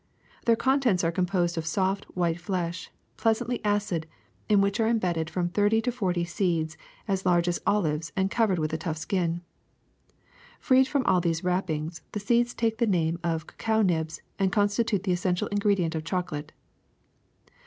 Their 0.45 0.55
contents 0.55 1.03
are 1.03 1.11
composed 1.11 1.59
of 1.59 1.65
soft 1.67 2.05
white 2.15 2.41
flesh, 2.41 2.89
pleasantly 3.17 3.63
acid, 3.63 4.07
in 4.49 4.59
which 4.59 4.79
are 4.79 4.87
embedded 4.87 5.29
from 5.29 5.47
thirty 5.49 5.79
to 5.79 5.91
forty 5.91 6.25
seeds 6.25 6.75
as 7.07 7.23
large 7.23 7.47
as 7.47 7.61
olives 7.67 8.11
and 8.15 8.31
covered 8.31 8.57
with 8.57 8.73
a 8.73 8.79
tough 8.79 8.97
skin. 8.97 9.41
Freed 10.59 10.87
from 10.87 11.05
all 11.05 11.21
these 11.21 11.43
wrappings, 11.43 12.01
the 12.13 12.19
seeds 12.19 12.55
take 12.55 12.79
the 12.79 12.87
name 12.87 13.19
of 13.23 13.45
cacao 13.45 13.83
nibs 13.83 14.23
and 14.39 14.51
constitute 14.51 15.03
the 15.03 15.11
essential 15.11 15.47
ingredient 15.49 15.93
of 15.93 16.03
chocolate. 16.03 16.51